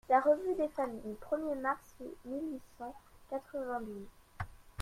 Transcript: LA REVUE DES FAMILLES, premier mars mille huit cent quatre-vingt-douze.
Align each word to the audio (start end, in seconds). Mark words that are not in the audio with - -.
LA 0.09 0.17
REVUE 0.17 0.55
DES 0.55 0.67
FAMILLES, 0.71 1.15
premier 1.21 1.53
mars 1.53 1.93
mille 2.25 2.53
huit 2.53 2.61
cent 2.79 2.91
quatre-vingt-douze. 3.29 4.09